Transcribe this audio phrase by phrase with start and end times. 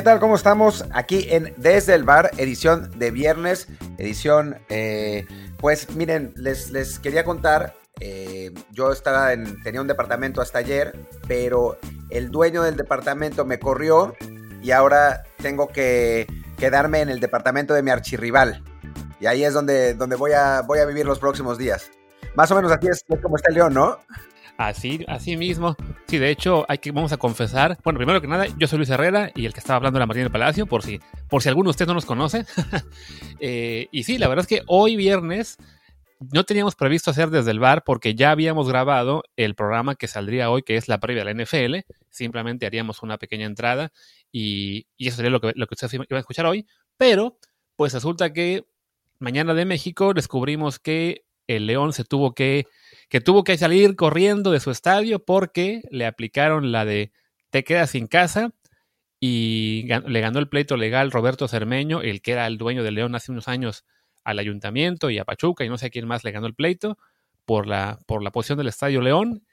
[0.00, 0.18] ¿qué tal?
[0.18, 0.86] ¿Cómo estamos?
[0.94, 5.26] Aquí en Desde el Bar, edición de viernes, edición, eh,
[5.58, 10.98] pues miren, les, les quería contar, eh, yo estaba en, tenía un departamento hasta ayer,
[11.28, 11.76] pero
[12.08, 14.14] el dueño del departamento me corrió
[14.62, 18.64] y ahora tengo que quedarme en el departamento de mi archirrival.
[19.20, 21.90] Y ahí es donde, donde voy, a, voy a vivir los próximos días.
[22.36, 23.98] Más o menos así es, como está el león, ¿no?
[24.60, 25.74] Así, así mismo.
[26.06, 27.78] Sí, de hecho, hay que, vamos a confesar.
[27.82, 30.24] Bueno, primero que nada, yo soy Luis Herrera y el que estaba hablando era Martín
[30.24, 31.00] del Palacio, por si,
[31.30, 32.44] por si alguno de ustedes no nos conoce.
[33.42, 35.56] Eh, y sí, la verdad es que hoy viernes
[36.20, 40.50] no teníamos previsto hacer desde el bar porque ya habíamos grabado el programa que saldría
[40.50, 41.76] hoy, que es la previa de la NFL.
[42.10, 43.92] Simplemente haríamos una pequeña entrada
[44.30, 46.66] y, eso sería lo que, lo que ustedes iban a escuchar hoy.
[46.98, 47.38] Pero,
[47.76, 48.66] pues resulta que
[49.20, 52.66] mañana de México descubrimos que el León se tuvo que,
[53.10, 57.12] que tuvo que salir corriendo de su estadio porque le aplicaron la de
[57.50, 58.52] te quedas sin casa
[59.18, 63.14] y le ganó el pleito legal Roberto Cermeño, el que era el dueño del León
[63.16, 63.84] hace unos años
[64.22, 66.98] al ayuntamiento y a Pachuca y no sé quién más le ganó el pleito
[67.44, 69.44] por la, por la posición del Estadio León.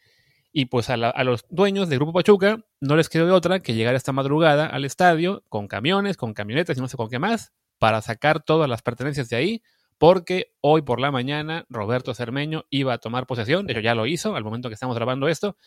[0.53, 3.73] Y pues a, a, los dueños del Grupo Pachuca no les quedó de otra que
[3.73, 7.53] llegar esta madrugada al estadio con camiones, con camionetas y no sé con qué más,
[7.79, 9.63] para sacar todas las pertenencias de ahí,
[9.97, 14.05] porque hoy por la mañana Roberto Cermeño iba a tomar posesión, de hecho ya lo
[14.05, 15.57] hizo al momento que estamos grabando esto,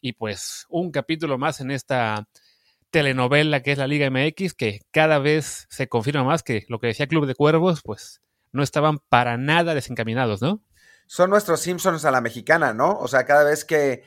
[0.00, 2.28] y pues un capítulo más en esta
[2.90, 6.88] telenovela que es la Liga MX, que cada vez se confirma más que lo que
[6.88, 8.20] decía Club de Cuervos, pues
[8.52, 10.62] no estaban para nada desencaminados, ¿no?
[11.06, 12.98] Son nuestros Simpsons a la mexicana, ¿no?
[12.98, 14.04] O sea, cada vez que,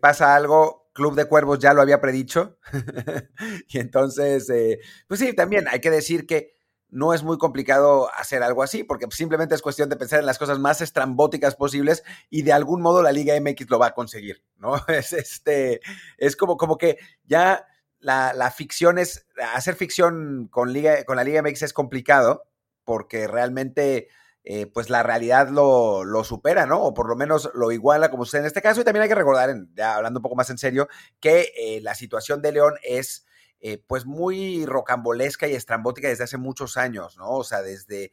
[0.00, 2.58] pasa algo, Club de Cuervos ya lo había predicho.
[3.68, 6.55] y entonces, eh, pues sí, también hay que decir que
[6.88, 10.38] no es muy complicado hacer algo así, porque simplemente es cuestión de pensar en las
[10.38, 14.42] cosas más estrambóticas posibles y de algún modo la Liga MX lo va a conseguir,
[14.56, 14.74] ¿no?
[14.88, 15.80] Es, este,
[16.16, 17.66] es como, como que ya
[17.98, 22.44] la, la ficción es, hacer ficción con, Liga, con la Liga MX es complicado,
[22.84, 24.08] porque realmente
[24.48, 26.80] eh, pues la realidad lo, lo, supera, ¿no?
[26.80, 28.80] O por lo menos lo iguala como usted en este caso.
[28.80, 30.88] Y también hay que recordar, ya hablando un poco más en serio,
[31.18, 33.25] que eh, la situación de León es
[33.60, 37.30] eh, pues muy rocambolesca y estrambótica desde hace muchos años, ¿no?
[37.30, 38.12] O sea, desde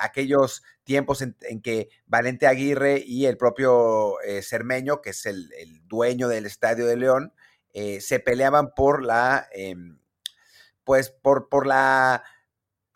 [0.00, 5.50] aquellos tiempos en, que Valente Aguirre y el propio Cermeño, que es el,
[5.86, 7.34] dueño del Estadio de León,
[7.74, 9.98] se peleaban por la, em,
[10.82, 12.24] pues por, por la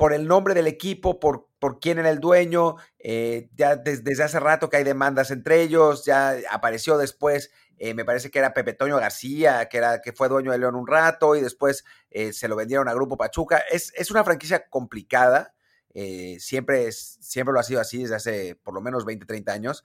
[0.00, 4.40] por el nombre del equipo, por, por quién era el dueño, eh, ya desde hace
[4.40, 7.50] rato que hay demandas entre ellos, ya apareció después,
[7.80, 10.76] eh, me parece que era Pepe Toño García, que, era, que fue dueño de León
[10.76, 13.58] un rato y después eh, se lo vendieron a Grupo Pachuca.
[13.72, 15.54] Es, es una franquicia complicada,
[16.38, 19.82] siempre, es, siempre lo ha sido así desde hace por lo menos 20, 30 años.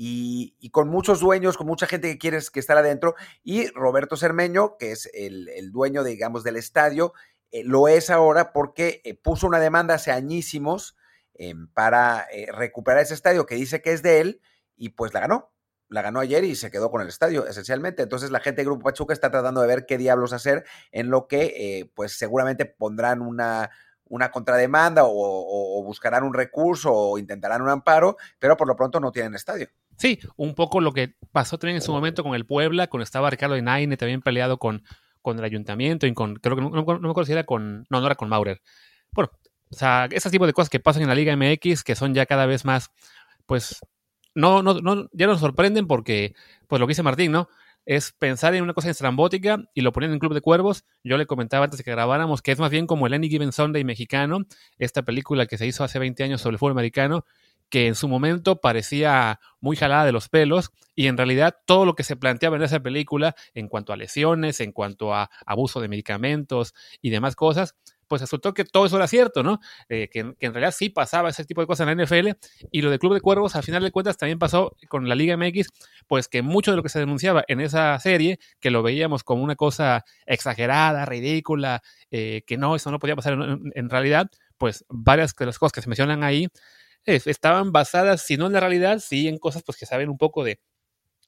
[0.00, 4.76] Y, con muchos dueños, con mucha gente que quiere que estar adentro, y Roberto Cermeño,
[4.78, 7.14] que es el, el dueño, digamos, del estadio,
[7.50, 10.96] eh, lo es ahora porque eh, puso una demanda hace añísimos
[11.34, 14.40] em, para eh, recuperar ese estadio que dice que es de él
[14.76, 15.52] y pues la ganó.
[15.88, 18.02] La ganó ayer y se quedó con el estadio, esencialmente.
[18.02, 21.26] Entonces la gente de Grupo Pachuca está tratando de ver qué diablos hacer, en lo
[21.26, 23.70] que pues seguramente pondrán una,
[24.08, 29.12] una contrademanda o, buscarán un recurso o intentarán un amparo, pero por lo pronto no
[29.12, 29.68] tienen estadio.
[29.96, 33.30] Sí, un poco lo que pasó también en su momento con el Puebla, cuando estaba
[33.30, 34.82] Ricardo Inaine también peleado con,
[35.22, 38.00] con el ayuntamiento y con, creo que no, no, me acuerdo si era con, no,
[38.00, 38.60] no era con Maurer.
[39.12, 39.30] Bueno,
[39.70, 42.26] o sea, ese tipo de cosas que pasan en la Liga MX que son ya
[42.26, 42.90] cada vez más,
[43.46, 43.80] pues,
[44.38, 46.34] no, no, no, ya nos sorprenden porque,
[46.68, 47.48] pues lo que dice Martín, ¿no?
[47.84, 50.84] Es pensar en una cosa estrambótica y lo ponen en Club de Cuervos.
[51.02, 53.50] Yo le comentaba antes de que grabáramos que es más bien como el Any Given
[53.50, 54.40] Sunday mexicano,
[54.78, 57.24] esta película que se hizo hace 20 años sobre el fútbol americano,
[57.68, 61.94] que en su momento parecía muy jalada de los pelos y en realidad todo lo
[61.94, 65.88] que se planteaba en esa película en cuanto a lesiones, en cuanto a abuso de
[65.88, 67.74] medicamentos y demás cosas,
[68.08, 69.60] pues resultó que todo eso era cierto, ¿no?
[69.88, 72.30] Eh, que, en realidad sí pasaba ese tipo de cosas en la NFL
[72.72, 75.36] y lo de Club de Cuervos al final de cuentas también pasó con la Liga
[75.36, 75.68] MX,
[76.06, 79.42] pues que mucho de lo que se denunciaba en esa serie, que lo veíamos como
[79.42, 84.84] una cosa exagerada, ridícula, eh, que no, eso no podía pasar en, en realidad, pues
[84.88, 86.48] varias de las cosas que se mencionan ahí
[87.04, 90.44] estaban basadas, si no en la realidad, sí en cosas pues que saben un poco
[90.44, 90.60] de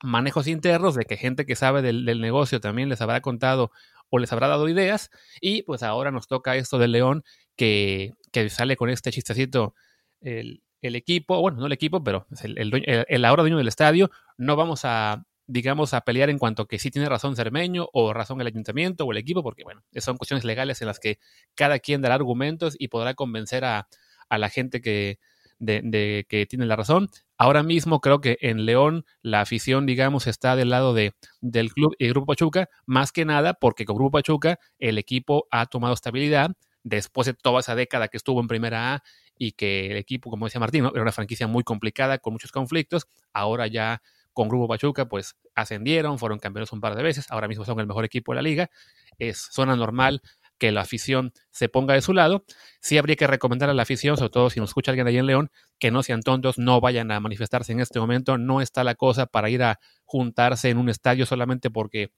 [0.03, 3.71] manejos internos, de que gente que sabe del, negocio también les habrá contado
[4.11, 5.11] o les habrá dado ideas.
[5.41, 7.25] Y pues ahora nos toca esto del León
[7.57, 9.75] que, que sale con este chistecito
[10.21, 14.11] el, el, equipo, bueno, no el equipo, pero el, el, el, ahora dueño del estadio.
[14.37, 18.41] No vamos a, digamos, a pelear en cuanto que sí tiene razón Cermeño o razón
[18.41, 21.19] el ayuntamiento o el equipo, porque bueno, son cuestiones legales en las que
[21.55, 23.89] cada quien dará argumentos y podrá convencer a,
[24.29, 25.19] a la gente que,
[25.59, 27.09] de, que tiene la razón.
[27.43, 31.95] Ahora mismo creo que en León la afición, digamos, está del lado de, del club
[31.99, 36.51] y Grupo Pachuca, más que nada porque con Grupo Pachuca el equipo ha tomado estabilidad
[36.83, 39.03] después de toda esa década que estuvo en Primera A
[39.39, 43.07] y que el equipo, como decía Martín, era una franquicia muy complicada con muchos conflictos.
[43.33, 44.03] Ahora ya
[44.35, 47.87] con Grupo Pachuca, pues ascendieron, fueron campeones un par de veces, ahora mismo son el
[47.87, 48.71] mejor equipo de la liga.
[49.19, 50.21] Es zona normal
[50.61, 52.45] que la afición se ponga de su lado.
[52.81, 55.27] Sí habría que recomendar a la afición, sobre todo si nos escucha alguien ahí en
[55.27, 58.39] León, que no sean tontos, no vayan a manifestarse en este momento.
[58.39, 62.13] No está la cosa para ir a juntarse en un estadio solamente porque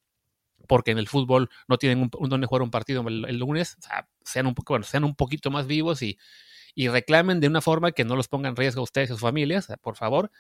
[0.69, 4.09] porque en el fútbol no tienen un, donde jugar un partido el, lunes, o sea,
[4.25, 6.19] sean un, bueno, sean un poquito más vivos y,
[6.75, 9.21] y reclamen de una forma que no los ponga en riesgo a ustedes y sus
[9.21, 10.31] familias, por favor.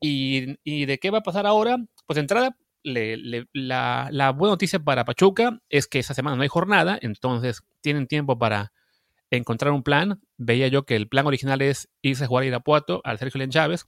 [0.00, 1.78] ¿Y, de qué va a pasar ahora?
[2.06, 2.56] Pues entrada,
[2.86, 8.38] la, buena noticia para Pachuca es que esa semana no hay jornada, entonces tienen tiempo
[8.38, 8.72] para
[9.30, 10.20] encontrar un plan.
[10.36, 13.50] Veía yo que el plan original es irse a jugar a Irapuato al Sergio Len
[13.50, 13.86] Chávez,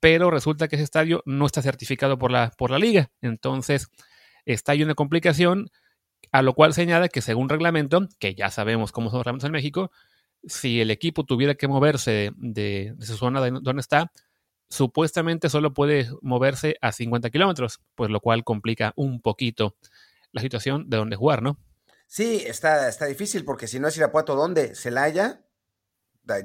[0.00, 3.10] pero resulta que ese estadio no está certificado por la, por la liga.
[3.20, 3.88] Entonces
[4.44, 5.70] está ahí una complicación,
[6.32, 9.52] a lo cual señala que según reglamento, que ya sabemos cómo son los reglamentos en
[9.52, 9.92] México,
[10.44, 14.10] si el equipo tuviera que moverse de, de su zona donde está,
[14.72, 19.76] supuestamente solo puede moverse a 50 kilómetros, pues lo cual complica un poquito
[20.32, 21.58] la situación de dónde jugar, ¿no?
[22.06, 24.74] Sí, está, está difícil porque si no es Irapuato, ¿dónde?
[24.74, 25.44] ¿Celaya?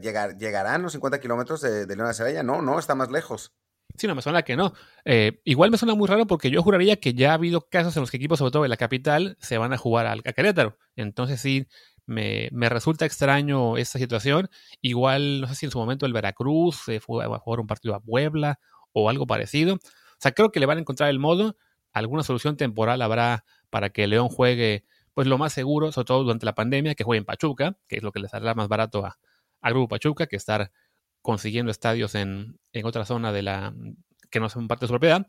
[0.02, 2.44] ¿Llegar, ¿Llegarán los 50 kilómetros de, de León a Celaya?
[2.44, 3.54] No, no, está más lejos.
[3.96, 4.74] Sí, no, me suena que no.
[5.06, 8.02] Eh, igual me suena muy raro porque yo juraría que ya ha habido casos en
[8.02, 10.78] los que equipos, sobre todo de la capital, se van a jugar al, a Querétaro.
[10.98, 11.66] Entonces sí,
[12.08, 14.50] me, resulta extraño esta situación.
[14.82, 17.94] Igual, no sé si en su momento el Veracruz se fue a jugar un partido
[17.96, 18.60] a Puebla
[18.94, 19.76] o algo parecido.
[19.76, 21.58] O sea, creo que le van a encontrar el modo.
[21.94, 26.46] Alguna solución temporal habrá para que León juegue, pues lo más seguro, sobre todo durante
[26.46, 29.20] la pandemia, que juegue en Pachuca, que es lo que les saldrá más barato a,
[29.62, 30.72] al Grupo Pachuca que estar
[31.22, 33.74] consiguiendo estadios en, en otra zona de la
[34.32, 35.28] que no son parte de su propiedad.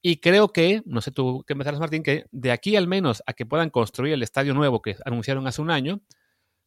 [0.00, 3.22] Y creo que, no sé tú qué me sabes, Martín, que de aquí al menos
[3.26, 6.00] a que puedan construir el estadio nuevo que anunciaron hace un año,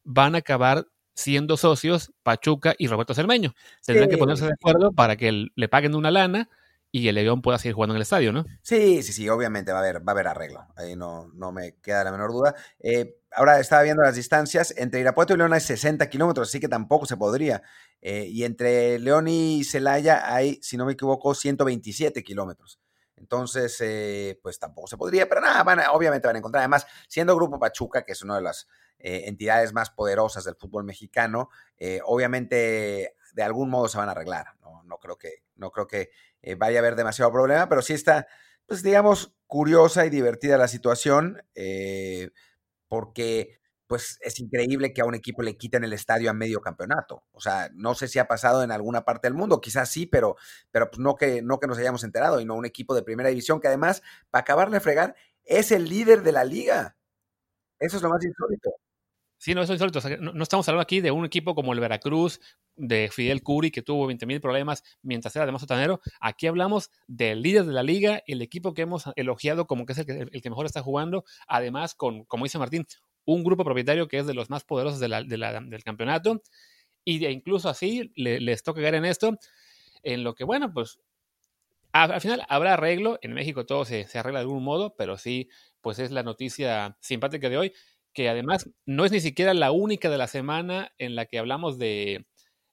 [0.04, 3.54] van a acabar siendo socios Pachuca y Roberto Cermeño.
[3.84, 6.48] Tendrán que ponerse de acuerdo para que le paguen una lana
[6.94, 8.44] y el León pueda seguir jugando en el estadio, ¿no?
[8.60, 10.66] Sí, sí, sí, obviamente va a haber, va a haber arreglo.
[10.76, 12.54] Ahí no, no me queda la menor duda.
[12.80, 14.74] Eh, ahora estaba viendo las distancias.
[14.76, 17.62] Entre Irapuato y León hay 60 kilómetros, así que tampoco se podría.
[18.02, 22.78] Eh, y entre León y Celaya hay, si no me equivoco, 127 kilómetros.
[23.22, 26.62] Entonces, eh, pues tampoco se podría, pero nada, van obviamente van a encontrar.
[26.62, 28.66] Además, siendo Grupo Pachuca, que es una de las
[28.98, 31.48] eh, entidades más poderosas del fútbol mexicano,
[31.78, 34.56] eh, obviamente de algún modo se van a arreglar.
[34.60, 36.10] No, no creo que, no creo que
[36.58, 38.26] vaya a haber demasiado problema, pero sí está,
[38.66, 41.40] pues digamos, curiosa y divertida la situación,
[42.88, 47.24] porque pues es increíble que a un equipo le quiten el estadio a medio campeonato.
[47.32, 50.36] O sea, no sé si ha pasado en alguna parte del mundo, quizás sí, pero,
[50.70, 53.28] pero pues no, que, no que nos hayamos enterado, y no un equipo de primera
[53.28, 55.14] división que además, para acabarle de fregar,
[55.44, 56.96] es el líder de la liga.
[57.78, 58.70] Eso es lo más insólito.
[59.38, 60.00] Sí, no, eso es insólito.
[60.20, 62.40] no, estamos hablando aquí de un equipo como el Veracruz,
[62.76, 66.00] de Fidel Curi, que tuvo 20 mil problemas mientras era además sotanero.
[66.20, 69.98] Aquí hablamos del líder de la liga, el equipo que hemos elogiado como que es
[69.98, 72.86] el que, el que mejor está jugando, además con, como dice Martín,
[73.24, 76.42] un grupo propietario que es de los más poderosos del campeonato.
[77.04, 79.36] Y incluso así les toca caer en esto,
[80.02, 81.00] en lo que, bueno, pues
[81.92, 83.18] al final habrá arreglo.
[83.22, 85.48] En México todo se, arregla de algún modo, pero sí,
[85.80, 87.72] pues es la noticia simpática de hoy,
[88.12, 91.78] que además no es ni siquiera la única de la semana en la que hablamos
[91.78, 92.26] de,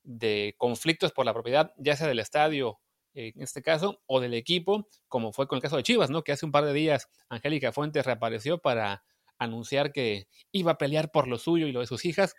[0.04, 2.80] de conflictos por la propiedad, ya sea del estadio
[3.14, 6.24] en este caso, o del equipo, como fue con el caso de Chivas, ¿no?
[6.24, 9.04] Que hace un par de días Angélica Fuentes reapareció para
[9.40, 12.36] anunciar que iba a pelear por lo suyo y lo de sus hijas,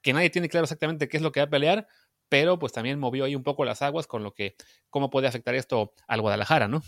[0.00, 1.86] que nadie tiene claro exactamente qué es lo que va a pelear,
[2.28, 4.56] pero pues también movió ahí un poco las aguas con lo que,
[4.90, 6.82] cómo puede afectar esto al Guadalajara, ¿no?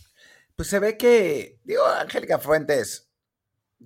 [0.54, 3.10] Pues se ve que, digo, Angélica Fuentes,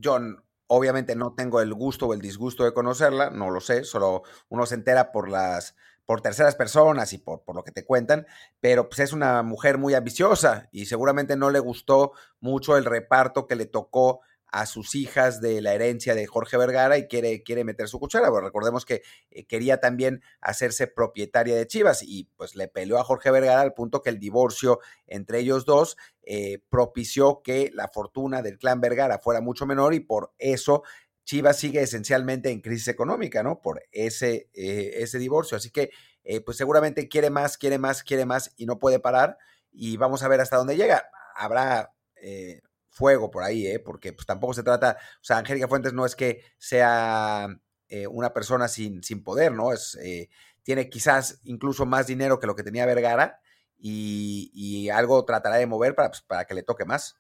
[0.03, 4.23] John, obviamente no tengo el gusto o el disgusto de conocerla, no lo sé, solo
[4.49, 5.75] uno se entera por las
[6.07, 8.27] por terceras personas y por, por lo que te cuentan,
[8.59, 13.47] pero pues es una mujer muy ambiciosa y seguramente no le gustó mucho el reparto
[13.47, 14.21] que le tocó
[14.53, 18.31] a sus hijas de la herencia de Jorge Vergara y quiere, quiere meter su cuchara.
[18.41, 23.31] Recordemos que eh, quería también hacerse propietaria de Chivas y pues le peleó a Jorge
[23.31, 28.59] Vergara al punto que el divorcio entre ellos dos eh, propició que la fortuna del
[28.59, 30.83] clan Vergara fuera mucho menor y por eso
[31.25, 33.61] Chivas sigue esencialmente en crisis económica, ¿no?
[33.61, 35.57] Por ese, eh, ese divorcio.
[35.57, 35.91] Así que
[36.45, 39.37] pues seguramente quiere más, quiere más, quiere más y no puede parar
[39.73, 41.11] y vamos a ver hasta dónde llega.
[41.35, 41.93] Habrá
[42.91, 43.79] fuego por ahí, ¿eh?
[43.79, 47.49] porque pues, tampoco se trata, o sea, Angélica Fuentes no es que sea
[47.89, 49.73] eh, una persona sin, sin poder, ¿no?
[49.73, 50.29] Es, eh,
[50.63, 53.41] tiene quizás incluso más dinero que lo que tenía Vergara
[53.79, 57.17] y, algo tratará de mover para, pues, para que le toque más.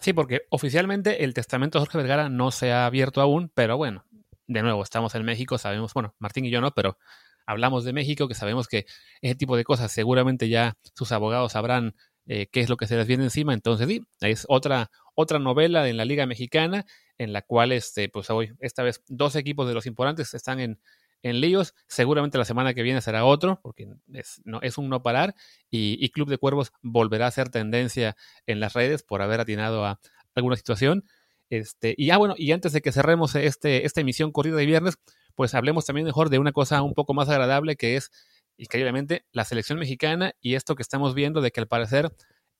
[0.00, 4.04] Sí, porque oficialmente el testamento de Jorge Vergara no se ha abierto aún, pero bueno,
[4.48, 6.98] de nuevo, estamos en México, sabemos, bueno, Martín y yo no, pero
[7.46, 8.86] hablamos de México, que sabemos que
[9.20, 11.94] ese tipo de cosas seguramente ya sus abogados sabrán
[12.26, 13.54] eh, qué es lo que se les viene encima.
[13.54, 16.86] Entonces, sí, es otra, otra novela en la Liga Mexicana
[17.18, 20.80] en la cual, este, pues hoy, esta vez, dos equipos de los importantes están en,
[21.22, 21.74] en líos.
[21.86, 25.34] Seguramente la semana que viene será otro, porque es, no, es un no parar.
[25.70, 30.00] Y, Club de Cuervos volverá a ser tendencia en las redes por haber atinado a
[30.34, 31.04] alguna situación.
[31.50, 34.98] Este, y ah, bueno, y antes de que cerremos este, esta emisión corrida de viernes,
[35.34, 38.10] pues hablemos también mejor de una cosa un poco más agradable que es,
[38.56, 42.12] increíblemente, la selección mexicana y esto que estamos viendo de que al parecer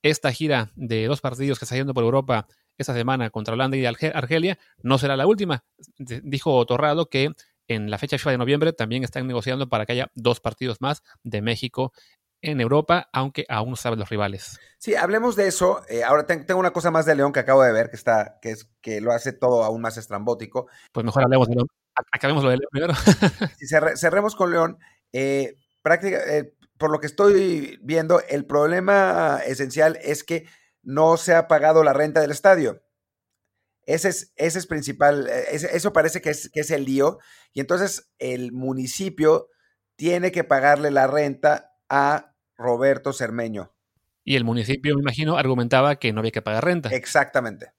[0.02, 2.46] esta gira de dos partidos que está yendo por Europa
[2.78, 5.64] esta semana contra Holanda y Argelia no será la última.
[5.98, 7.30] Dijo Torrado que
[7.68, 11.02] en la fecha FIFA de noviembre también están negociando para que haya dos partidos más
[11.22, 11.92] de México
[12.42, 14.58] en Europa, aunque aún no saben los rivales.
[14.78, 15.82] Sí, hablemos de eso.
[15.88, 18.50] Eh, ahora tengo una cosa más de León que acabo de ver, que está, que
[18.50, 20.66] es que lo hace todo aún más estrambótico.
[20.90, 21.68] Pues mejor hablemos de León.
[22.10, 22.94] Acabemos lo de León primero.
[23.56, 24.78] si cerremos con León.
[25.12, 30.46] Eh, eh, por lo que estoy viendo, el problema esencial es que
[30.82, 32.82] no se ha pagado la renta del estadio.
[33.84, 37.18] Ese es, ese es principal, eh, eso parece que es, que es el lío.
[37.52, 39.48] Y entonces el municipio
[39.96, 43.74] tiene que pagarle la renta a Roberto Cermeño.
[44.24, 46.90] Y el municipio, me imagino, argumentaba que no había que pagar renta.
[46.90, 47.72] Exactamente.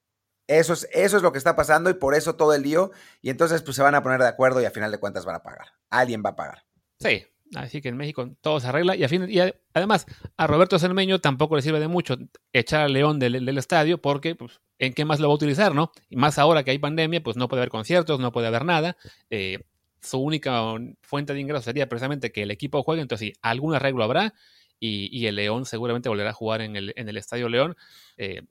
[0.48, 2.92] Eso es, eso es lo que está pasando y por eso todo el lío.
[3.22, 5.38] Y entonces pues se van a poner de acuerdo y a final de cuentas van
[5.38, 5.68] a pagar.
[5.90, 6.66] Alguien va a pagar.
[7.00, 8.96] Sí, Así que en México todo se arregla.
[8.96, 10.06] Y, a y además,
[10.38, 12.18] a Roberto Cermeño tampoco le sirve de mucho
[12.52, 15.92] echar al León del, estadio, porque pues, ¿en qué más lo va a utilizar, no?
[16.10, 18.98] Y más ahora que hay pandemia, pues no puede haber conciertos, no puede haber nada.
[19.30, 19.60] Eh,
[20.02, 23.02] su única fuente de ingresos sería precisamente que el equipo juegue.
[23.02, 24.34] Entonces, sí, algún arreglo habrá.
[24.80, 27.78] Y, el León seguramente volverá a jugar en el, en el Estadio León.
[28.18, 28.42] Eh,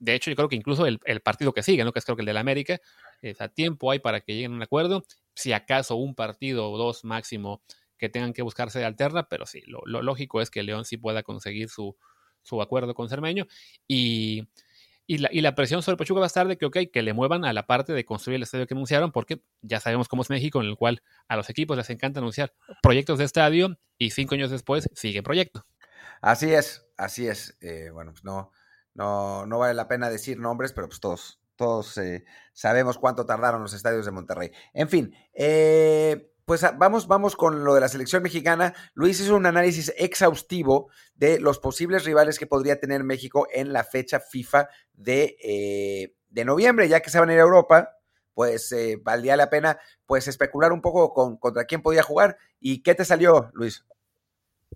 [0.00, 1.92] de hecho, yo creo que incluso el, partido que sigue, ¿no?
[1.92, 2.80] que es creo que el del América,
[3.38, 5.04] a tiempo hay para que lleguen a un acuerdo.
[5.34, 7.62] Si acaso un partido o dos máximo
[7.98, 11.22] que tengan que buscarse de alterna, pero sí, lo, lógico es que León sí pueda
[11.22, 11.96] conseguir su,
[12.42, 13.46] su acuerdo con Cermeño
[13.86, 14.48] y,
[15.06, 17.12] y, la, y, la, presión sobre Pachuca va a estar de que, ok, que le
[17.12, 20.30] muevan a la parte de construir el estadio que anunciaron, porque ya sabemos cómo es
[20.30, 24.34] México, en el cual a los equipos les encanta anunciar proyectos de estadio y cinco
[24.34, 25.66] años después sigue proyecto.
[26.20, 27.56] Así es, así es.
[27.60, 28.52] Eh, bueno, pues no,
[28.94, 33.62] no, no vale la pena decir nombres, pero pues todos, todos eh, sabemos cuánto tardaron
[33.62, 34.50] los estadios de Monterrey.
[34.74, 38.74] En fin, eh, pues ah, vamos, vamos con lo de la selección mexicana.
[38.94, 43.84] Luis hizo un análisis exhaustivo de los posibles rivales que podría tener México en la
[43.84, 47.90] fecha FIFA de, eh, de noviembre, ya que se van a ir a Europa.
[48.32, 52.38] Pues eh, valdría la pena pues especular un poco con, contra quién podía jugar.
[52.58, 53.84] ¿Y qué te salió, Luis?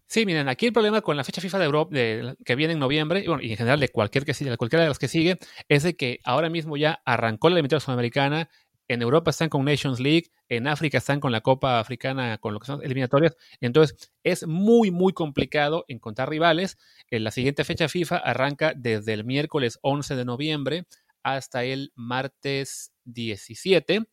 [0.07, 2.81] Sí, miren, aquí el problema con la fecha FIFA de Europa de, que viene en
[2.81, 5.39] noviembre, y, en general de cualquier que siga, cualquiera de las que sigue,
[5.71, 8.51] es de que ahora mismo ya arrancó la eliminatoria sudamericana,
[8.89, 10.27] en Europa están con Nations League,
[10.57, 13.37] en África están con la Copa Africana, con lo que son eliminatorias.
[13.63, 16.77] Entonces, es muy, muy complicado encontrar rivales.
[17.11, 20.85] En la siguiente fecha FIFA arranca desde el miércoles 11 de noviembre
[21.23, 24.05] hasta el martes 17.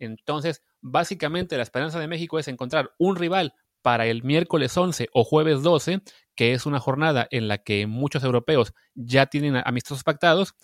[0.00, 5.22] Entonces, básicamente la esperanza de México es encontrar un rival para el miércoles 11 o
[5.22, 6.00] jueves 12,
[6.34, 10.54] que es una jornada en la que muchos europeos ya tienen amistosos pactados,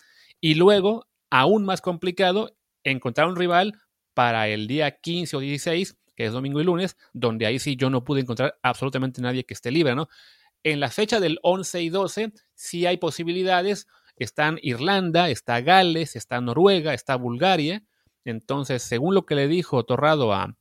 [0.40, 3.74] y luego, aún más complicado, encontrar un rival
[4.20, 7.88] para el día 15 o 16, que es domingo y lunes, donde ahí sí yo
[7.88, 10.10] no pude encontrar absolutamente nadie que esté libre, ¿no?
[10.62, 13.86] En la fecha del 11 y 12 sí hay posibilidades.
[14.16, 17.82] Están Irlanda, está Gales, está Noruega, está Bulgaria.
[18.26, 20.54] Entonces, según lo que le dijo Torrado a,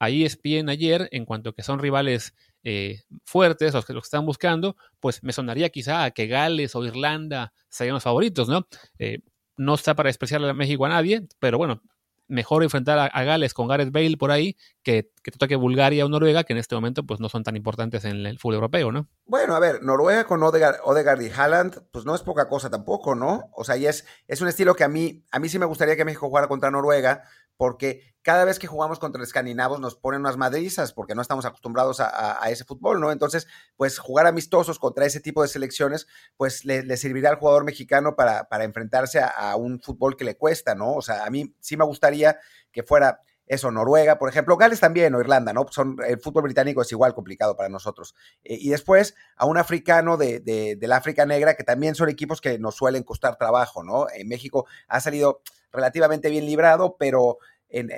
[0.00, 2.34] a ESPN ayer, en cuanto a que son rivales
[2.64, 6.84] eh, fuertes, los que, los están buscando, pues me sonaría quizá a que Gales o
[6.84, 8.66] Irlanda serían los favoritos, ¿no?
[8.98, 9.20] Eh,
[9.56, 11.82] no está para despreciar a México a nadie, pero bueno,
[12.28, 16.08] mejor enfrentar a, Gales con Gareth Bale por ahí que, que te toque Bulgaria o
[16.08, 19.08] Noruega, que en este momento pues no son tan importantes en el fútbol europeo, ¿no?
[19.26, 23.50] Bueno, a ver, Noruega con Odegaard, y Haaland, pues no es poca cosa tampoco, ¿no?
[23.52, 25.96] O sea, y es, es un estilo que a mí, a mí sí me gustaría
[25.96, 27.24] que México jugara contra Noruega,
[27.56, 32.00] porque cada vez que jugamos contra escandinavos nos ponen unas madrizas porque no estamos acostumbrados
[32.00, 33.12] a, ese fútbol, ¿no?
[33.12, 33.46] Entonces,
[33.76, 38.48] pues jugar amistosos contra ese tipo de selecciones, pues le, servirá al jugador mexicano para,
[38.48, 40.94] para enfrentarse a, un fútbol que le cuesta, ¿no?
[40.94, 42.36] O sea, a mí sí me gustaría
[42.72, 45.66] que fuera eso, Noruega, por ejemplo, Gales también o Irlanda, ¿no?
[45.70, 48.14] Son, el fútbol británico es igual complicado para nosotros.
[48.44, 52.40] Eh, y después a un africano de, de, del África Negra, que también son equipos
[52.40, 54.06] que nos suelen costar trabajo, ¿no?
[54.14, 57.38] En México ha salido relativamente bien librado, pero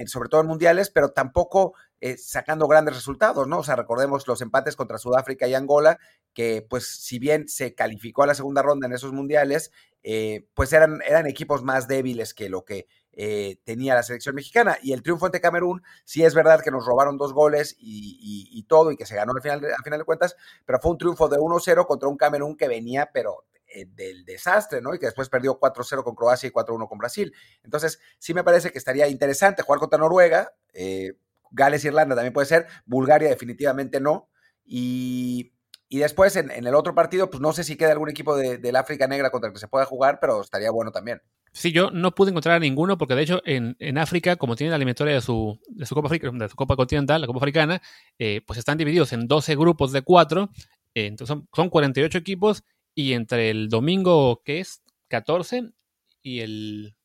[0.07, 3.59] sobre todo en mundiales, pero tampoco eh, sacando grandes resultados, ¿no?
[3.59, 5.99] O sea, recordemos los empates contra Sudáfrica y Angola,
[6.33, 9.73] que pues si bien se calificó a la segunda ronda en esos mundiales,
[10.05, 12.87] eh, pues eran, eran equipos más débiles que lo que
[13.21, 14.79] eh, tenía la selección mexicana.
[14.81, 18.93] Y el triunfo ante Camerún, sí es verdad que nos robaron dos goles y, todo,
[18.93, 21.39] y que se ganó al final, al final de cuentas, pero fue un triunfo de
[21.39, 23.45] 1-0 contra un Camerún que venía, pero
[23.89, 24.95] del desastre, ¿no?
[24.95, 27.35] Y que después perdió 4-0 con Croacia y 4-1 con Brasil.
[27.65, 31.15] Entonces, sí me parece que estaría interesante jugar contra Noruega, eh,
[31.51, 34.31] Gales, Irlanda también puede ser, Bulgaria definitivamente no.
[34.65, 35.53] Y,
[35.91, 39.07] después en, el otro partido, pues no sé si queda algún equipo de, del África
[39.07, 41.23] Negra contra el que se pueda jugar, pero estaría bueno también.
[41.53, 44.77] Sí, yo no pude encontrar a ninguno porque de hecho en, África, como tienen la
[44.77, 47.83] eliminatoria de su, de su, Copa de su Copa Continental, la Copa Africana,
[48.19, 50.51] eh, pues están divididos en 12 grupos de 4,
[50.95, 52.65] eh, entonces son, son 48 equipos
[52.95, 55.71] y entre el domingo, que es 14,
[56.23, 56.97] y el...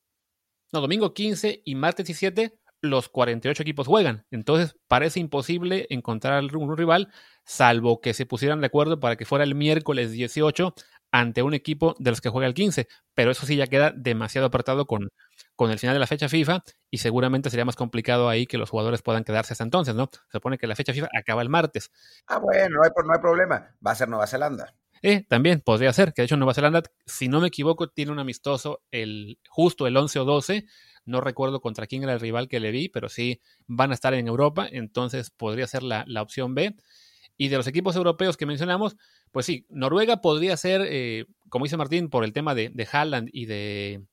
[0.72, 4.26] No, domingo 15 y martes 17 los 48 equipos juegan.
[4.30, 7.12] Entonces parece imposible encontrar un rival,
[7.44, 10.74] salvo que se pusieran de acuerdo para que fuera el miércoles 18
[11.14, 12.88] ante un equipo de los que juega el 15.
[13.14, 15.10] Pero eso sí ya queda demasiado apartado con,
[15.54, 18.68] con el final de la fecha FIFA y seguramente sería más complicado ahí que los
[18.68, 20.10] jugadores puedan quedarse hasta entonces, ¿no?
[20.12, 21.92] Se supone que la fecha FIFA acaba el martes.
[22.26, 23.76] Ah, bueno, no hay, no hay problema.
[23.86, 24.74] Va a ser Nueva Zelanda.
[25.02, 28.18] Eh, también podría ser, que de hecho Nueva Zelanda, si no me equivoco, tiene un
[28.18, 30.66] amistoso el, justo el 11 o 12
[31.06, 34.14] no recuerdo contra quién era el rival que le vi, pero sí van a estar
[34.14, 36.74] en Europa, entonces podría ser la, opción B.
[37.36, 38.96] Y de los equipos europeos que mencionamos,
[39.32, 43.28] pues sí, Noruega podría ser, eh, como dice Martín, por el tema de, de Haaland
[43.32, 44.04] y de,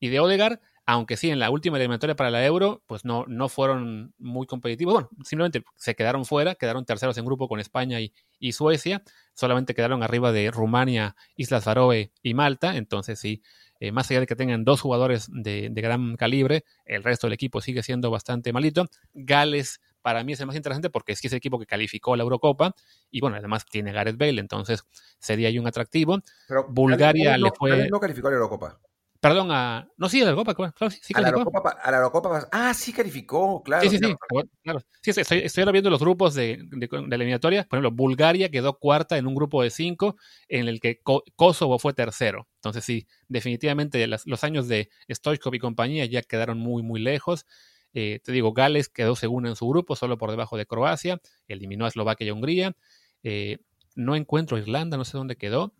[0.00, 3.48] y de Odegaard, aunque sí, en la última eliminatoria para la Euro, pues no, no
[3.48, 4.94] fueron muy competitivos.
[4.94, 9.02] Bueno, simplemente se quedaron fuera, quedaron terceros en grupo con España y, y Suecia,
[9.34, 13.42] solamente quedaron arriba de Rumania, Islas Faroe y Malta, entonces sí,
[13.80, 17.60] eh, más allá de que tengan dos jugadores de, gran calibre, el resto del equipo
[17.60, 18.86] sigue siendo bastante malito.
[19.12, 22.14] Gales para mí es el más interesante porque es que es el equipo que calificó
[22.14, 22.72] la Eurocopa
[23.10, 24.84] y bueno, además tiene Gareth Bale, entonces
[25.18, 26.20] sería ahí un atractivo.
[26.46, 27.90] Pero Bulgaria le fue...
[27.90, 28.78] no calificó la Eurocopa.
[29.18, 29.88] Perdón, a.
[29.96, 30.90] No, sí, a la Eurocopa, claro.
[30.92, 32.46] Sí, sí a, la Eurocopa, a la Eurocopa.
[32.52, 33.82] Ah, sí calificó, claro.
[33.82, 34.14] Sí, sí, sí.
[34.62, 34.78] Claro.
[35.02, 37.64] Sí, estoy, estoy ahora viendo los grupos de, de, de, eliminatoria.
[37.64, 40.14] Por ejemplo, Bulgaria quedó cuarta en un grupo de cinco,
[40.46, 41.00] en el que
[41.34, 42.46] Kosovo fue tercero.
[42.58, 47.44] Entonces, sí, definitivamente los años de Stoichkov y compañía ya quedaron muy, muy lejos.
[47.94, 51.20] Eh, te digo, Gales quedó segundo en su grupo, solo por debajo de Croacia.
[51.48, 52.76] Eliminó a Eslovaquia y Hungría.
[53.22, 53.58] Eh,
[53.94, 55.72] no encuentro Irlanda, no sé dónde quedó.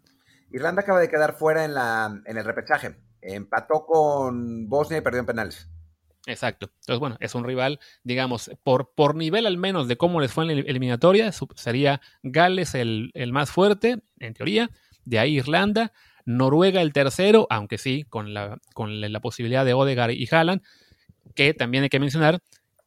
[0.51, 2.97] Irlanda acaba de quedar fuera en, la, en el repechaje.
[3.21, 5.69] Empató con Bosnia y perdió en penales.
[6.27, 6.71] Exacto.
[6.81, 10.45] Entonces, bueno, es un rival, digamos, por, por nivel al menos de cómo les fue
[10.45, 14.71] en la eliminatoria, sería Gales el, más fuerte, en teoría,
[15.05, 15.92] de ahí Irlanda,
[16.25, 20.62] Noruega el tercero, aunque sí, con la, con la posibilidad de Odegaard y Haaland,
[21.35, 22.41] que también hay que mencionar,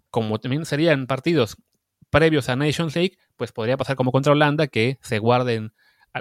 [0.10, 1.58] como también serían partidos
[2.10, 5.74] previos a Nations League, pues podría pasar como contra Holanda, que se guarden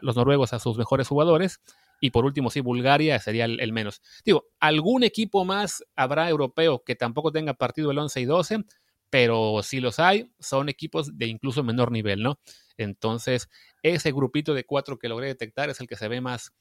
[0.02, 1.60] los noruegos a sus mejores jugadores
[2.00, 4.02] y por último, sí, Bulgaria sería el, menos.
[4.24, 8.64] Digo, algún equipo más habrá europeo que tampoco tenga partido el 11 y 12,
[9.10, 12.38] pero si los hay, son equipos de incluso menor nivel, ¿no?
[12.76, 13.48] Entonces,
[13.82, 16.52] ese grupito de cuatro que logré detectar es el que se ve más,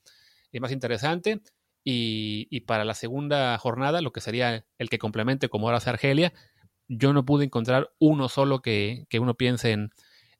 [0.52, 1.42] eh, más interesante.
[1.90, 6.34] Y, para la segunda jornada, lo que sería el que complemente como ahora hace Argelia,
[6.90, 9.92] yo no pude encontrar uno solo que, que uno piense en,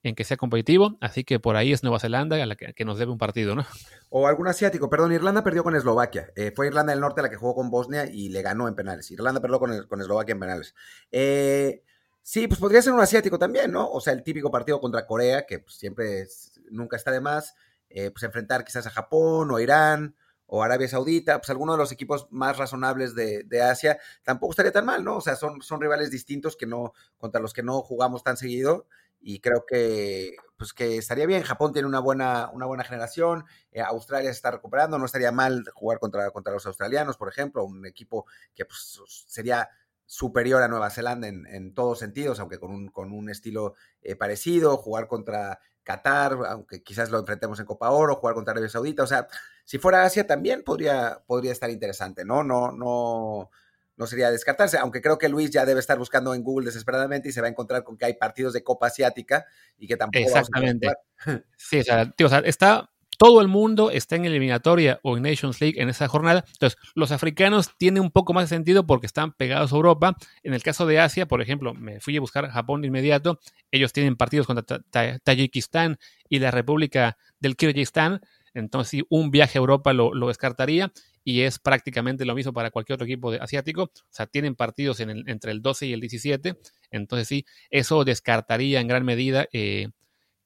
[0.04, 2.98] en que sea competitivo, así que por ahí es Nueva Zelanda a la que, nos
[2.98, 3.66] debe un partido, ¿no?
[4.10, 7.38] O algún asiático, perdón, Irlanda perdió con Eslovaquia, eh, fue Irlanda del Norte la que
[7.38, 10.76] jugó con Bosnia y le ganó en penales, Irlanda perdió con, con Eslovaquia en penales.
[11.12, 11.82] Eh,
[12.22, 13.90] sí, pues podría ser un asiático también, ¿no?
[13.90, 16.28] O sea, el típico partido contra Corea, que pues, siempre
[16.72, 17.56] nunca está de más,
[17.90, 20.14] eh, pues enfrentar quizás a Japón o Irán
[20.48, 24.72] o Arabia Saudita, pues alguno de los equipos más razonables de, de, Asia, tampoco estaría
[24.72, 25.18] tan mal, ¿no?
[25.18, 28.88] O sea, son, son rivales distintos que no, contra los que no jugamos tan seguido
[29.20, 31.44] y creo que pues que estaría bien.
[31.44, 35.66] Japón tiene una buena, una buena generación, eh, Australia se está recuperando, no estaría mal
[35.74, 39.70] jugar contra, contra los australianos, por ejemplo, un equipo que pues, sería
[40.06, 44.16] superior a Nueva Zelanda en, en todos sentidos, aunque con un, con un estilo eh,
[44.16, 49.04] parecido, jugar contra Qatar, aunque quizás lo enfrentemos en Copa Oro, jugar contra Arabia Saudita,
[49.04, 49.28] o sea,
[49.68, 52.42] si fuera Asia también podría, podría estar interesante, ¿no?
[52.42, 53.50] No, no,
[53.98, 57.34] no sería descartarse, aunque creo que Luis ya debe estar buscando en Google desesperadamente y
[57.34, 59.46] se va a encontrar con que hay partidos de Copa Asiática
[59.78, 60.88] y que tampoco Exactamente.
[61.58, 65.24] sí, o sea, tío, o sea, está todo el mundo está en eliminatoria o en
[65.24, 66.46] Nations League en esa jornada.
[66.54, 70.16] Entonces, los africanos tienen un poco más de sentido porque están pegados a Europa.
[70.44, 73.40] En el caso de Asia, por ejemplo, me fui a buscar Japón de inmediato.
[73.72, 74.80] Ellos tienen partidos contra
[75.24, 75.98] Tayikistán
[76.30, 78.22] y la República del Kirguistán.
[78.58, 80.92] Entonces, sí, un viaje a Europa lo, descartaría.
[81.24, 83.84] y es prácticamente lo mismo para cualquier otro equipo de asiático.
[83.84, 86.58] O sea, tienen partidos entre el 12 y el 17.
[86.92, 89.90] Entonces sí, eso descartaría en gran medida eh,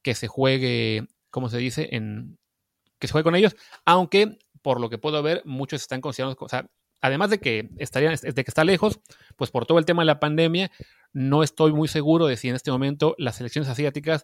[0.01, 1.89] que se juegue, ¿cómo se dice?
[2.99, 6.49] Que se juegue con ellos, aunque por lo que puedo ver, muchos están considerando, o
[6.49, 6.69] sea,
[7.01, 8.99] además de que, estaría, de que está lejos,
[9.35, 10.71] pues por todo el tema de la pandemia,
[11.13, 14.23] no estoy muy seguro de si en este momento las selecciones asiáticas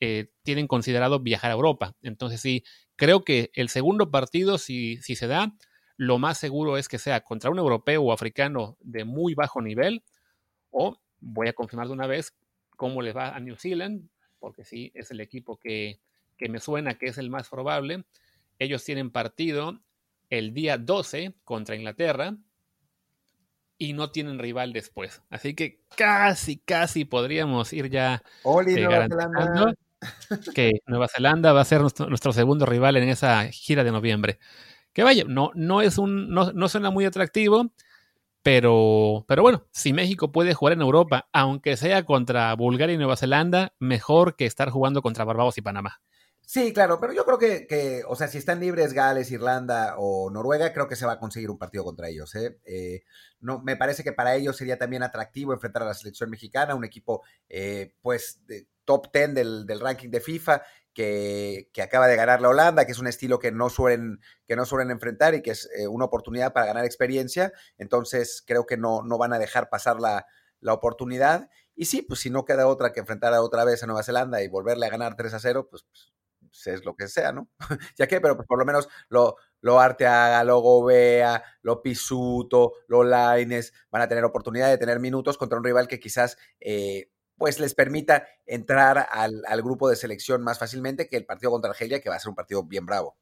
[0.00, 1.94] eh, tienen considerado viajar a Europa.
[2.02, 2.64] Entonces sí,
[2.96, 5.54] creo que el segundo partido, si, si se da,
[5.96, 10.02] lo más seguro es que sea contra un europeo o africano de muy bajo nivel,
[10.70, 12.36] o voy a confirmar de una vez
[12.76, 16.00] cómo les va a New Zealand, porque sí, es el equipo que,
[16.36, 18.04] que me suena que es el más probable.
[18.58, 19.80] Ellos tienen partido
[20.30, 22.36] el día 12 contra Inglaterra
[23.78, 25.22] y no tienen rival después.
[25.30, 29.74] Así que casi, casi podríamos ir ya Oli, eh, Nueva
[30.54, 34.38] que Nueva Zelanda va a ser nuestro, segundo rival en esa gira de noviembre.
[34.92, 37.72] Que vaya, no, no es un, no, no suena muy atractivo,
[38.42, 43.16] pero, pero bueno, si México puede jugar en Europa, aunque sea contra Bulgaria y Nueva
[43.16, 46.00] Zelanda, mejor que estar jugando contra Barbados y Panamá.
[46.46, 50.72] Sí, claro, pero yo creo que, o sea, si están libres Gales, Irlanda o Noruega,
[50.74, 52.34] creo que se va a conseguir un partido contra ellos.
[52.34, 52.58] ¿eh?
[52.64, 53.02] Eh,
[53.40, 56.84] no, me parece que para ellos sería también atractivo enfrentar a la selección mexicana, un
[56.84, 62.50] equipo, eh, pues, de top 10 del, ranking de FIFA, que, acaba de ganar la
[62.50, 65.68] Holanda, que es un estilo que no suelen, que no suelen enfrentar y que es
[65.88, 67.52] una oportunidad para ganar experiencia.
[67.78, 70.26] Entonces, creo que no, no van a dejar pasar la,
[70.60, 71.48] la oportunidad.
[71.74, 74.48] Y sí, pues si no queda otra que enfrentar otra vez a Nueva Zelanda y
[74.48, 76.12] volverle a ganar 3 a 0, pues, pues
[76.66, 77.48] es lo que sea, ¿no?
[77.98, 83.02] ya que, pero pues, por lo menos lo, lo Arteaga, lo Gobea, lo Pisuto, lo
[83.02, 87.58] Laines van a tener oportunidad de tener minutos contra un rival que quizás eh, pues
[87.58, 92.08] les permita entrar al, grupo de selección más fácilmente que el partido contra Argelia, que
[92.08, 93.16] va a ser un partido bien bravo.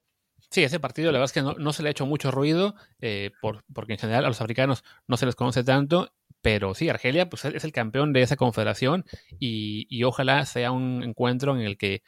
[0.50, 3.30] Sí, ese partido la verdad es que no, se le ha hecho mucho ruido, eh,
[3.40, 7.30] por, porque en general a los africanos no se les conoce tanto, pero sí, Argelia
[7.30, 9.04] pues, es el campeón de esa confederación
[9.38, 12.02] y, y ojalá sea un encuentro en el que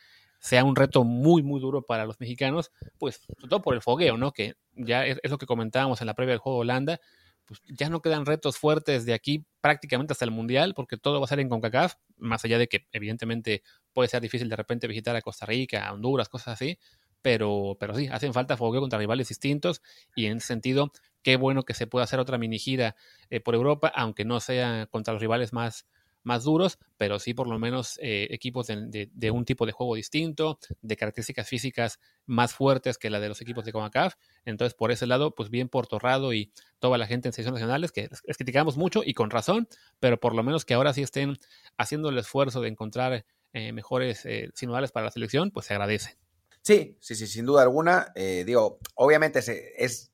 [0.45, 4.19] sea un reto muy, muy duro para los mexicanos, pues sobre todo por el fogueo,
[4.19, 4.33] ¿no?
[4.33, 7.01] Que ya es, lo que comentábamos en la previa del juego de Holanda,
[7.47, 11.25] pues ya no quedan retos fuertes de aquí prácticamente hasta el Mundial, porque todo va
[11.25, 13.63] a ser en CONCACAF, más allá de que evidentemente
[13.95, 16.79] puede ser difícil de repente visitar a Costa Rica, a Honduras, cosas así,
[17.23, 19.81] pero, pero sí, hacen falta fogueo contra rivales distintos
[20.15, 22.97] y en ese sentido, qué bueno que se pueda hacer otra mini gira
[23.31, 25.87] eh, por Europa, aunque no sea contra los rivales más,
[26.25, 30.59] más duros, pero sí por lo menos eh, equipos de, un tipo de juego distinto,
[30.83, 34.15] de características físicas más fuertes que la de los equipos de CONCACAF.
[34.45, 37.93] Entonces, por ese lado, pues bien por Torrado y toda la gente en selecciones nacionales,
[37.93, 39.69] que les criticamos mucho y con razón,
[40.01, 41.39] pero por lo menos que ahora sí estén
[41.77, 46.17] haciendo el esfuerzo de encontrar eh, mejores eh, sinodales para la selección, pues se agradece.
[46.63, 48.13] Sí, sí, sí, sin duda alguna.
[48.15, 49.41] digo, obviamente
[49.77, 50.11] es,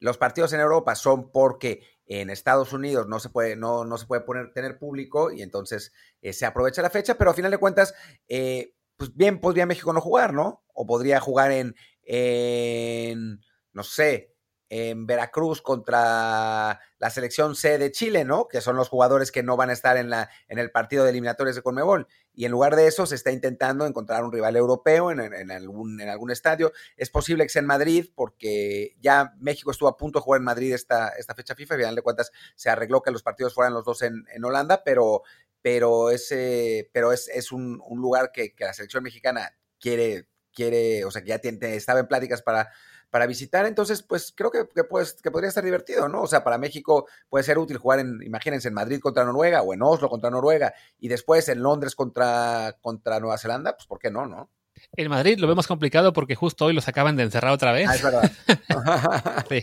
[0.00, 4.06] los partidos en Europa son porque en Estados Unidos no se puede, no, no se
[4.06, 7.58] puede poner, tener público y entonces eh, se aprovecha la fecha, pero a final de
[7.58, 7.94] cuentas,
[8.28, 10.64] eh, pues bien podría México no jugar, ¿no?
[10.74, 13.40] O podría jugar en, en
[13.72, 14.31] no sé,
[14.74, 18.48] en Veracruz contra la selección C de Chile, ¿no?
[18.48, 21.10] Que son los jugadores que no van a estar en, la, en el partido de
[21.10, 22.08] eliminatorios de Conmebol.
[22.32, 26.08] Y en lugar de eso se está intentando encontrar un rival europeo en, algún, en
[26.08, 26.72] algún estadio.
[26.96, 30.44] Es posible que sea en Madrid porque ya México estuvo a punto de jugar en
[30.44, 31.74] Madrid esta, esta fecha FIFA.
[31.74, 34.84] Y al final de cuentas se arregló que los partidos fueran los dos en, Holanda,
[34.86, 35.20] pero,
[35.60, 41.10] pero, ese, pero es, es un, lugar que, que, la selección mexicana quiere, quiere, o
[41.10, 42.70] sea, que ya tiene, estaba en pláticas para
[43.12, 43.66] para visitar.
[43.66, 46.22] Entonces, pues creo que, que, pues, que podría estar divertido, ¿no?
[46.22, 49.74] O sea, para México puede ser útil jugar en, imagínense, en Madrid contra Noruega o
[49.74, 54.10] en Oslo contra Noruega y después en Londres contra, contra Nueva Zelanda, pues ¿por qué
[54.10, 54.48] no, no?
[54.96, 57.86] En Madrid lo vemos complicado porque justo hoy los acaban de encerrar otra vez.
[57.86, 58.32] Ah, es verdad.
[59.50, 59.62] sí.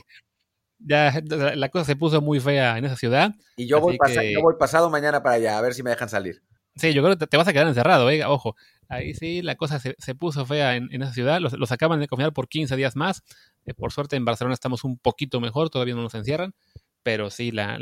[0.77, 1.12] Ya
[1.55, 3.31] la cosa se puso muy fea en esa ciudad.
[3.57, 3.97] Y yo voy,
[4.31, 6.43] yo voy pasado mañana para allá, a ver si me dejan salir.
[6.75, 8.55] Sí, yo creo que te vas a quedar encerrado, eh, ojo.
[8.89, 11.39] Ahí sí, la cosa se, puso fea en, esa ciudad.
[11.39, 13.21] Los, acaban de confinar por 15 días más.
[13.65, 16.56] Eh, por suerte en Barcelona estamos un poquito mejor, todavía no nos encierran.
[17.04, 17.80] Pero sí, la,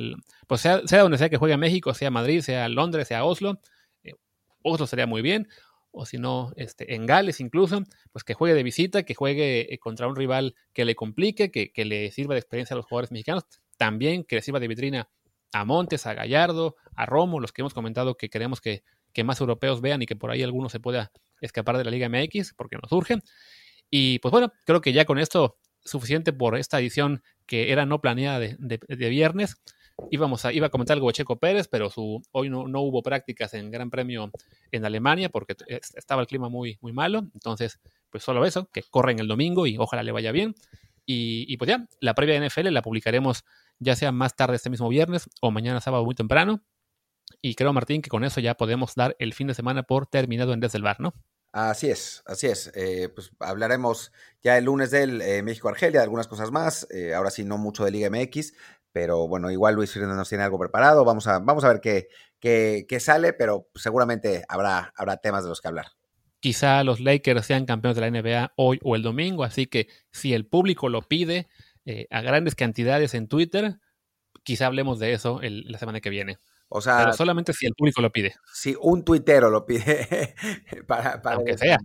[0.47, 3.61] pues sea, sea, donde sea que juegue México, sea Madrid, sea Londres, sea Oslo,
[4.03, 4.15] eh,
[4.63, 5.47] Oslo sería muy bien.
[5.91, 9.79] O si no, este, en Gales incluso, pues que juegue de visita, que juegue eh,
[9.79, 13.11] contra un rival que le complique, que, que le sirva de experiencia a los jugadores
[13.11, 13.45] mexicanos.
[13.77, 15.09] También que le sirva de vitrina
[15.53, 18.83] a Montes, a Gallardo, a Romo, los que hemos comentado que queremos que,
[19.23, 22.53] más europeos vean y que por ahí alguno se pueda escapar de la Liga MX,
[22.53, 23.19] porque nos urge.
[23.89, 28.01] Y pues bueno, creo que ya con esto suficiente por esta edición que era no
[28.01, 29.55] planeada de, viernes.
[30.11, 33.55] Íbamos iba a comentar algo de Checo Pérez, pero su, hoy no, no, hubo prácticas
[33.55, 34.29] en Gran Premio
[34.71, 35.55] en Alemania porque
[35.95, 37.19] estaba el clima muy, muy malo.
[37.33, 37.79] Entonces,
[38.11, 40.53] pues solo eso, que corren el domingo y ojalá le vaya bien.
[41.09, 43.45] Y, pues ya, la previa de NFL la publicaremos
[43.79, 46.61] ya sea más tarde este mismo viernes o mañana sábado muy temprano.
[47.41, 50.53] Y creo, Martín, que con eso ya podemos dar el fin de semana por terminado
[50.53, 51.13] en Desde el Bar, ¿no?
[51.51, 52.71] Así es, así es.
[52.75, 54.11] Eh, pues hablaremos
[54.43, 56.87] ya el lunes del eh, México-Argelia, de algunas cosas más.
[56.91, 58.53] Eh, ahora sí, no mucho de Liga MX,
[58.91, 61.03] pero bueno, igual Luis Fernández nos tiene algo preparado.
[61.05, 62.09] Vamos a, vamos a ver qué,
[62.39, 65.87] qué, sale, pero seguramente habrá, habrá temas de los que hablar.
[66.39, 70.33] Quizá los Lakers sean campeones de la NBA hoy o el domingo, así que si
[70.33, 71.47] el público lo pide
[72.11, 73.79] a grandes cantidades en Twitter,
[74.43, 76.37] quizá hablemos de eso la semana que viene.
[76.69, 78.35] O sea, Pero solamente si el público lo pide.
[78.53, 80.35] Si un tuitero lo pide.
[80.87, 81.77] para, Aunque sea.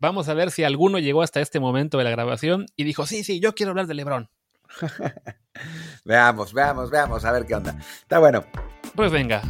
[0.00, 3.24] Vamos a ver si alguno llegó hasta este momento de la grabación y dijo, sí,
[3.24, 4.28] sí, yo quiero hablar de Lebron.
[6.04, 7.78] veamos, veamos, veamos, a ver qué onda.
[7.78, 8.44] Está bueno.
[8.94, 9.40] Pues venga,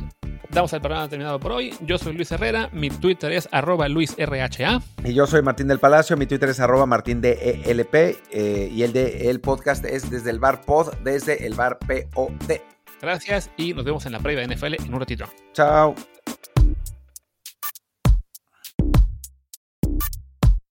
[0.50, 1.74] damos el programa terminado por hoy.
[1.80, 4.80] Yo soy Luis Herrera, mi Twitter es arroba luisrha.
[5.02, 9.30] Y yo soy Martín del Palacio, mi Twitter es arroba martindelp eh, y el de
[9.30, 12.73] el podcast es desde el bar pod, desde el bar POD.
[13.04, 15.26] Gracias y nos vemos en la previa de NFL en un ratito.
[15.52, 15.94] Chao.